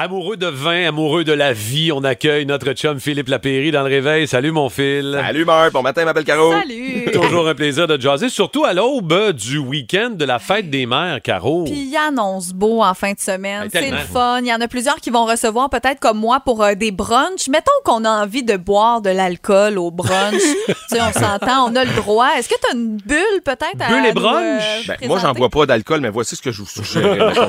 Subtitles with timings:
[0.00, 3.88] Amoureux de vin, amoureux de la vie, on accueille notre chum Philippe Lapéry dans le
[3.88, 4.28] réveil.
[4.28, 5.18] Salut mon Phil.
[5.20, 6.52] Salut Marc, bon matin ma belle Caro.
[6.52, 7.10] Salut!
[7.12, 11.20] Toujours un plaisir de jaser, surtout à l'aube du week-end de la fête des mères,
[11.20, 11.64] Caro.
[11.64, 13.62] Puis il annonce beau en fin de semaine.
[13.72, 14.38] Ben, C'est le fun.
[14.40, 17.48] Il y en a plusieurs qui vont recevoir, peut-être comme moi, pour euh, des brunchs.
[17.48, 20.34] Mettons qu'on a envie de boire de l'alcool au brunch.
[20.68, 22.28] tu sais, on s'entend, on a le droit.
[22.38, 23.80] Est-ce que tu as une bulle, peut-être?
[23.80, 24.62] à Bulle et nous, brunch?
[24.62, 27.32] euh, Ben, moi, j'en bois pas d'alcool, mais voici ce que je vous suggère.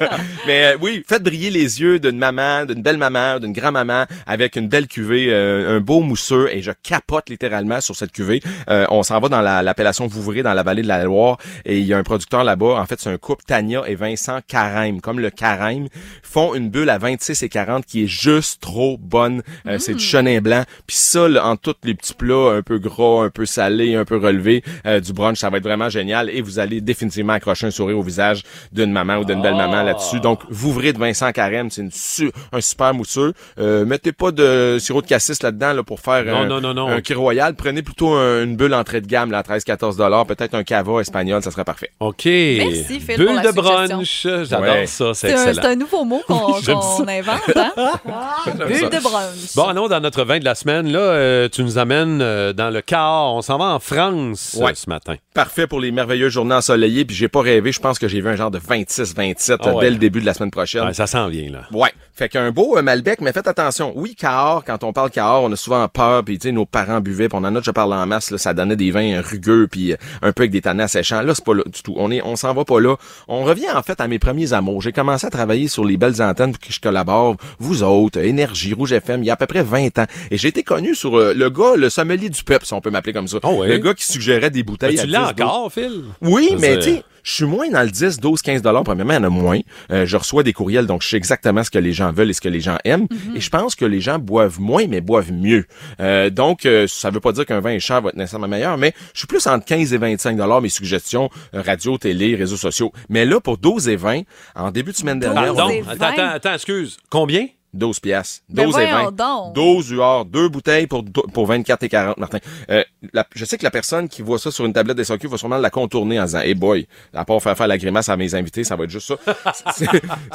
[0.46, 4.56] mais euh, oui, faites briller les yeux d'une maman, d'une belle maman, d'une grand-maman avec
[4.56, 8.40] une belle cuvée, euh, un beau mousseux, et je capote littéralement sur cette cuvée.
[8.68, 11.78] Euh, on s'en va dans la- l'appellation Vouvray, dans la vallée de la Loire, et
[11.78, 12.76] il y a un producteur là-bas.
[12.80, 15.88] En fait, c'est un couple, Tania et Vincent Carême, comme le Carême,
[16.22, 19.42] font une bulle à 26 et 40 qui est juste trop bonne.
[19.66, 20.64] Euh, C'est du chenin blanc.
[20.86, 24.04] Puis ça, là, en tous les petits plats un peu gras, un peu salés, un
[24.04, 26.28] peu relevés euh, du brunch, ça va être vraiment génial.
[26.30, 29.82] Et vous allez définitivement accrocher un sourire au visage d'une maman ou d'une belle maman
[29.82, 30.20] là-dessus.
[30.20, 33.32] Donc, Vouvray de Vincent Carême, c'est une su- un super mousseux.
[33.58, 36.74] Euh, mettez pas de sirop de cassis là-dedans là, pour faire Non, un, non, non,
[36.74, 36.88] non.
[36.88, 37.54] un Kir royal.
[37.54, 40.26] Prenez plutôt un- une bulle entrée de gamme, là, à 13-14 dollars.
[40.26, 41.90] Peut-être un cava espagnol, ça serait parfait.
[42.00, 42.24] OK.
[42.26, 44.22] Merci, Phil, Bulle pour la de brunch.
[44.22, 44.86] J'adore Ouais.
[44.86, 45.68] ça, c'est C'est un, c'est excellent.
[45.72, 46.54] un nouveau mot qu'on
[47.08, 47.72] invente, hein?
[48.46, 49.54] Bulle de brunch.
[49.56, 50.90] Bon, allons dans notre vin de la semaine.
[50.90, 53.34] Là, euh, tu nous amènes euh, dans le car.
[53.34, 54.74] On s'en va en France euh, Ouais.
[54.74, 55.14] ce matin.
[55.34, 57.04] Parfait pour les merveilleuses journées ensoleillées.
[57.04, 57.72] Puis j'ai pas rêvé.
[57.72, 59.84] Je pense que j'ai vu un genre de 26-27 Ah ouais.
[59.84, 60.84] dès le début de la semaine prochaine.
[60.84, 61.62] Ouais, ça s'en vient, là.
[61.72, 61.92] Ouais.
[62.14, 63.92] Fait qu'un beau euh, Malbec, mais faites attention.
[63.96, 67.00] Oui, Cahors, quand on parle Cahors, on a souvent peur, puis tu sais, nos parents
[67.00, 69.68] buvaient, puis on en a déjà parlé en masse, là, ça donnait des vins rugueux,
[69.70, 71.22] puis euh, un peu avec des tannins asséchants.
[71.22, 71.94] Là, c'est pas là du tout.
[71.96, 72.96] On est, on s'en va pas là.
[73.28, 74.82] On revient en fait à mes premiers amours.
[74.82, 77.36] J'ai commencé à travailler sur les belles antennes pour que je collabore.
[77.58, 80.06] Vous autres, euh, Énergie, Rouge FM, il y a à peu près 20 ans.
[80.30, 82.90] Et j'ai été connu sur euh, le gars, le sommelier du peuple, si on peut
[82.90, 83.38] m'appeler comme ça.
[83.42, 83.68] Oh ouais.
[83.68, 85.46] Le gars qui suggérait des bouteilles à tu l'as 10, 12.
[85.46, 86.04] encore, Phil?
[86.20, 88.84] Oui, mais tu sais, je suis moins dans le 10, 12, 15 dollars.
[88.84, 89.58] Premièrement, il y en a moins.
[89.90, 92.32] Euh, je reçois des courriels, donc je sais exactement ce que les gens veulent et
[92.32, 93.06] ce que les gens aiment.
[93.34, 95.64] Et je pense que les gens boivent moins, mais boivent mieux.
[96.00, 98.76] Euh, donc, euh, ça veut pas dire qu'un vin est cher va être nécessairement meilleur,
[98.78, 102.56] mais je suis plus entre 15 et 25 dollars mes suggestions, euh, radio, télé, réseaux
[102.56, 102.92] sociaux.
[103.08, 104.22] Mais là, pour 12 et 20,
[104.54, 105.80] en début de semaine dernière, Pardon?
[105.82, 106.00] 20.
[106.02, 106.96] attends, attends, excuse.
[107.10, 107.46] Combien?
[107.72, 108.42] 12 piastres.
[108.48, 108.90] Ben 12 et 20.
[108.90, 109.54] voyons donc.
[109.54, 112.38] 12 UR, deux bouteilles pour, pour 24 et 40, Martin.
[112.70, 112.82] Euh,
[113.12, 115.58] la- je sais que la personne qui voit ça sur une tablette SAQ va sûrement
[115.58, 118.64] la contourner en disant, hey boy, à part faire faire la grimace à mes invités,
[118.64, 119.52] ça va être juste ça.
[119.76, 119.86] C'est-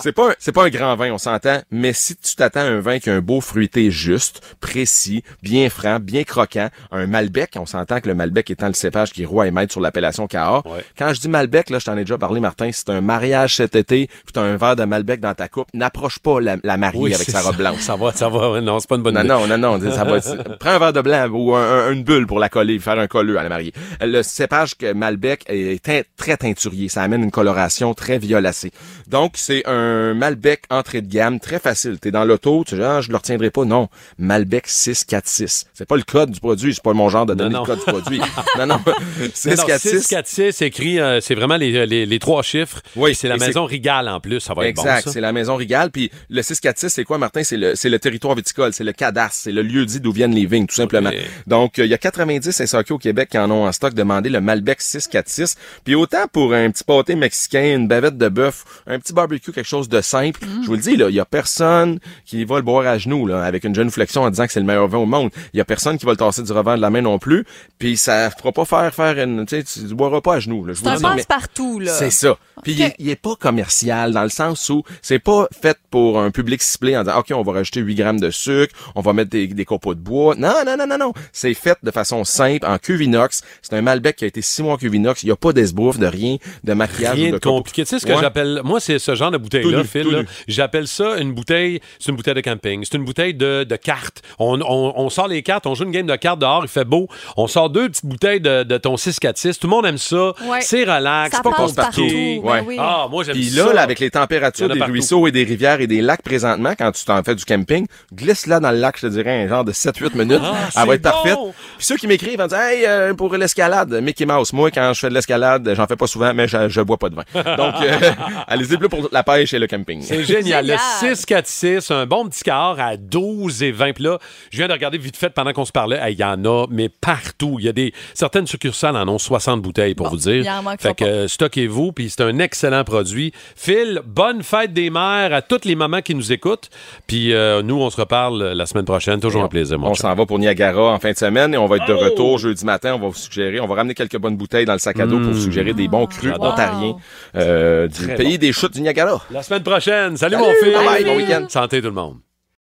[0.02, 2.64] c'est pas, un- c'est pas un grand vin, on s'entend, mais si tu t'attends à
[2.64, 7.54] un vin qui a un beau fruité juste, précis, bien franc, bien croquant, un Malbec,
[7.60, 10.28] on s'entend que le Malbec étant le cépage qui est roi et maître sur l'appellation
[10.28, 10.66] Cahors.
[10.66, 10.84] Ouais.
[10.98, 13.76] Quand je dis Malbec, là, je t'en ai déjà parlé, Martin, c'est un mariage cet
[13.76, 17.14] été, puis t'as un verre de Malbec dans ta coupe, n'approche pas la, la mariée
[17.16, 17.58] avec c'est sa robe ça.
[17.58, 17.80] blanche.
[17.82, 18.62] Ça va, ça va.
[18.62, 19.30] Non, c'est pas une bonne Non, idée.
[19.30, 20.20] non, non, non, ça va
[20.60, 23.08] Prends un verre de blanc ou un- un- une bulle pour la coller, faire un
[23.08, 23.74] colleux à la mariée.
[24.02, 25.84] Le cépage que Malbec est
[26.18, 26.90] très teinturier.
[26.90, 28.72] Ça amène une coloration très violacée.
[29.08, 32.00] Donc, c'est un Malbec entrée de gamme, très facile.
[32.00, 33.66] T'es dans l'auto, tu dis, ah, je le retiendrai pas.
[33.66, 33.90] Non.
[34.18, 35.66] Malbec 646.
[35.74, 37.62] C'est pas le code du produit, c'est pas mon genre de donner non.
[37.62, 38.20] le code du produit.
[38.58, 38.76] non, non.
[38.76, 40.02] Non, non, 646.
[40.02, 42.82] 6, 4, 6, écrit, euh, c'est vraiment les, les, les trois chiffres.
[42.96, 45.56] Oui, c'est la maison Rigal en plus, ça va être bon, Exact, c'est la maison
[45.56, 45.92] Rigal.
[45.92, 47.44] Puis le 646, c'est quoi, Martin?
[47.44, 50.34] C'est le, c'est le territoire viticole, c'est le cadastre, c'est le lieu dit d'où viennent
[50.36, 51.12] les vignes, tout simplement.
[51.48, 54.30] Donc, euh, il y a 90 SAQ au Québec qui en ont en stock demandé
[54.30, 55.56] le Malbec 646.
[55.84, 59.68] Puis autant pour un petit pâté mexicain, une bavette de bœuf, un petit barbecue, quelque
[59.68, 62.62] chose de simple, je vous le dis, là, il y a personne qui va le
[62.62, 64.98] boire à genoux, là, avec une jeune flexion en disant que c'est le meilleur vin
[65.00, 65.30] au monde.
[65.54, 67.46] Il y a personne qui va le tasser du revers de la main non plus.
[67.80, 70.74] Puis ça fera pas faire faire une, tu sais, tu boiras pas à genoux, là.
[70.74, 71.92] Je vous le dis, mais- passe-partout, là.
[71.94, 72.38] c'est ça.
[72.64, 76.20] Puis il, est, il est pas commercial dans le sens où c'est pas fait pour
[76.20, 79.14] un public ciblé en disant OK, on va rajouter 8 grammes de sucre, on va
[79.14, 80.36] mettre des, des copeaux de bois.
[80.38, 81.14] Non, non, non, non, non.
[81.32, 83.42] C'est fait de façon simple en cuve inox.
[83.62, 85.24] C'est un Malbec qui a été six mois en cuve inox.
[85.24, 87.16] Il y a pas d'esbrouf, de rien, de maquillage.
[87.16, 87.84] Rien ou de compliqué.
[87.84, 88.22] Tu sais ce que Ouais.
[88.22, 88.62] j'appelle.
[88.64, 90.08] Moi, c'est ce genre de bouteille-là, Phil.
[90.10, 90.22] là.
[90.48, 91.80] J'appelle ça une bouteille.
[92.00, 92.84] C'est une bouteille de camping.
[92.90, 94.22] C'est une bouteille de, de cartes.
[94.40, 96.86] On, on, on sort les cartes, on joue une game de cartes dehors, il fait
[96.86, 97.08] beau.
[97.38, 99.60] On sort deux petites bouteilles de, de ton 6-4-6.
[99.60, 100.34] Tout le monde aime ça.
[100.50, 100.62] Ouais.
[100.62, 101.32] C'est relax.
[101.36, 102.02] Ça C'est pas passe partout.
[102.08, 102.64] Ben Ouais.
[102.66, 102.78] oui.
[102.80, 103.66] Ah, moi, j'aime Puis ça.
[103.68, 104.92] là, là, avec les températures des partout.
[104.94, 108.48] ruisseaux et des rivières et des lacs présentement, quand tu t'en fais du camping, glisse
[108.48, 110.42] là dans le lac, je te dirais, un genre de 7-8 minutes.
[110.44, 111.10] Ah, Elle va être bon!
[111.10, 111.38] parfaite.
[111.78, 114.54] Puis ceux qui m'écrivent vont dire, hey, euh, pour l'escalade, Mickey Mouse.
[114.54, 117.10] Moi, quand je fais de l'escalade, j'en fais pas souvent, mais je, je bois pas
[117.10, 117.24] de vin.
[117.34, 118.12] Donc, euh,
[118.48, 120.02] allez-y plus pour la pêche et le camping.
[120.02, 120.66] C'est génial.
[120.66, 120.80] Génial.
[121.02, 124.20] Le 6-4-6, un bon petit quart à 12 et 20 plats.
[124.52, 125.98] Je viens de regarder vite fait pendant qu'on se parlait.
[126.02, 127.58] Hey, Il y en a, mais partout.
[127.60, 130.44] Il y a des certaines succursales en ont 60 bouteilles, pour Bon, vous dire.
[130.44, 131.10] il en fait que pas.
[131.10, 133.32] euh, stockez-vous, puis c'est un excellent produit.
[133.56, 136.70] Phil, bonne fête des mères à toutes les mamans qui nous écoutent.
[137.08, 139.20] Puis euh, nous, on se reparle la semaine prochaine.
[139.20, 141.66] Toujours un plaisir, mon On s'en va pour Niagara en fin de semaine et on
[141.68, 142.04] va être de Oh!
[142.04, 142.94] retour jeudi matin.
[142.96, 145.20] On va vous suggérer, on va ramener quelques bonnes bouteilles dans le sac à dos
[145.20, 146.96] pour vous suggérer des bons crus ontariens
[147.36, 148.42] euh, du Très pays bon.
[148.42, 149.22] des chutes du Niagara.
[149.32, 150.18] La semaine prochaine.
[150.18, 150.74] Salut, Salut, mon fils.
[150.74, 151.46] bye bye, bon week-end.
[151.50, 152.25] Santé tout le monde.